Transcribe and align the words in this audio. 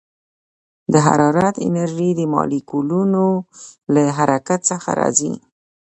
د 0.93 0.93
حرارت 1.07 1.55
انرژي 1.67 2.09
د 2.19 2.21
مالیکولونو 2.33 3.23
له 3.93 4.03
حرکت 4.17 4.59
څخه 4.71 4.89
راځي. 4.99 5.33